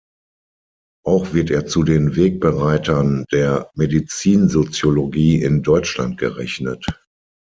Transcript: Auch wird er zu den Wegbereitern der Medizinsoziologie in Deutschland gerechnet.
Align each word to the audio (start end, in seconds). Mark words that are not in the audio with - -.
Auch 1.05 1.31
wird 1.33 1.51
er 1.51 1.67
zu 1.67 1.83
den 1.83 2.15
Wegbereitern 2.15 3.23
der 3.31 3.69
Medizinsoziologie 3.75 5.39
in 5.43 5.61
Deutschland 5.61 6.17
gerechnet. 6.17 6.83